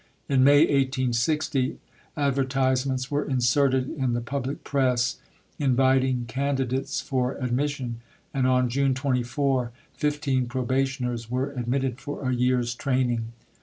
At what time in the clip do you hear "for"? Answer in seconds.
7.01-7.35, 11.99-12.27